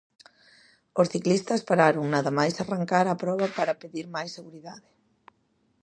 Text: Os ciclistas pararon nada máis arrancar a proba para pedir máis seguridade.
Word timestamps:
Os 0.99 1.07
ciclistas 1.13 1.65
pararon 1.69 2.05
nada 2.13 2.31
máis 2.39 2.55
arrancar 2.63 3.05
a 3.09 3.19
proba 3.23 3.47
para 3.57 3.79
pedir 3.81 4.05
máis 4.15 4.29
seguridade. 4.37 4.89